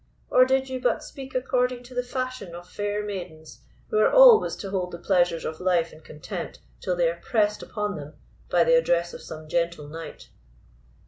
[0.31, 3.59] Or did you but speak according to the fashion of fair maidens,
[3.91, 7.61] who are always to hold the pleasures of life in contempt till they are pressed
[7.61, 8.15] upon them
[8.49, 10.29] by the address of some gentle knight?"